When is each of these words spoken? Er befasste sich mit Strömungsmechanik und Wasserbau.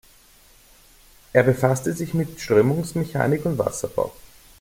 Er 1.31 1.43
befasste 1.43 1.93
sich 1.93 2.15
mit 2.15 2.39
Strömungsmechanik 2.41 3.45
und 3.45 3.59
Wasserbau. 3.59 4.11